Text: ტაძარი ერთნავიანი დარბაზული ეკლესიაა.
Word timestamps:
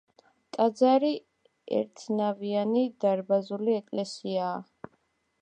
ტაძარი 0.55 1.11
ერთნავიანი 1.81 2.83
დარბაზული 3.05 3.79
ეკლესიაა. 3.83 4.93